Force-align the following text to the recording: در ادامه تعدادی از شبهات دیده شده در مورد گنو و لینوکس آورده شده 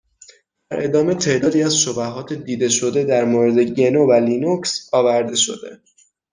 در 0.69 0.83
ادامه 0.83 1.15
تعدادی 1.15 1.63
از 1.63 1.77
شبهات 1.77 2.33
دیده 2.33 2.69
شده 2.69 3.03
در 3.03 3.25
مورد 3.25 3.59
گنو 3.59 4.05
و 4.07 4.13
لینوکس 4.13 4.89
آورده 4.93 5.35
شده 5.35 5.81